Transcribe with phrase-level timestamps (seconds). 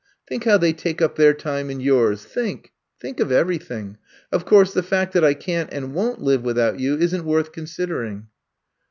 [0.27, 2.23] Think how they take up their time and yours.
[2.25, 3.97] Think— think of everything!
[4.31, 8.25] Of course, the fact that I can't and won't live without you isn't worth considering.